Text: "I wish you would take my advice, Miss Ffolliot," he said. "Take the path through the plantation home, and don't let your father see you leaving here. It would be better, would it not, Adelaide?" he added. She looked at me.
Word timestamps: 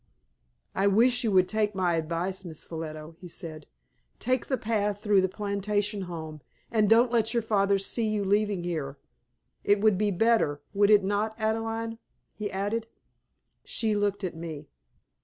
"I 0.73 0.87
wish 0.87 1.23
you 1.23 1.31
would 1.33 1.47
take 1.47 1.75
my 1.75 1.93
advice, 1.95 2.43
Miss 2.43 2.63
Ffolliot," 2.63 3.13
he 3.19 3.27
said. 3.27 3.67
"Take 4.17 4.47
the 4.47 4.57
path 4.57 4.99
through 4.99 5.21
the 5.21 5.29
plantation 5.29 6.01
home, 6.01 6.41
and 6.71 6.89
don't 6.89 7.11
let 7.11 7.35
your 7.35 7.43
father 7.43 7.77
see 7.77 8.07
you 8.07 8.25
leaving 8.25 8.63
here. 8.63 8.97
It 9.63 9.79
would 9.79 9.99
be 9.99 10.09
better, 10.09 10.59
would 10.73 10.89
it 10.89 11.03
not, 11.03 11.39
Adelaide?" 11.39 11.99
he 12.33 12.49
added. 12.49 12.87
She 13.63 13.95
looked 13.95 14.23
at 14.23 14.35
me. 14.35 14.69